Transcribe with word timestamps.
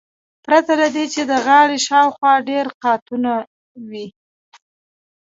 پرته 0.45 0.73
له 0.81 0.87
دې 0.95 1.05
چې 1.13 1.21
د 1.31 1.33
غاړې 1.45 1.77
شاوخوا 1.87 2.33
ډیر 2.49 2.65
قاتونه 2.83 3.31
وي 3.89 4.07